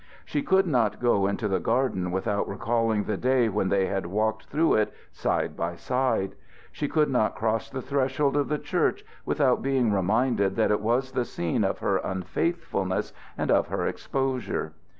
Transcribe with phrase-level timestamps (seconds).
[0.25, 4.45] She could not go into the garden without recalling the day when they had walked
[4.47, 6.33] through it side by side.
[6.71, 11.11] She could not cross the threshold of the church without being reminded that it was
[11.11, 14.73] the scene of her unfaithfulness and of her exposure.